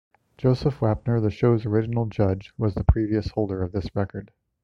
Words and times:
Joseph 0.35 0.79
Wapner, 0.79 1.21
the 1.21 1.29
show's 1.29 1.63
original 1.63 2.07
judge, 2.07 2.53
was 2.57 2.73
the 2.73 2.83
previous 2.83 3.27
holder 3.27 3.61
of 3.61 3.71
this 3.71 3.95
record. 3.95 4.31